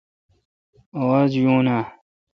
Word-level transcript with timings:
آواز 1.01 1.29
یوین 1.35 1.67
اؘ 1.75 1.83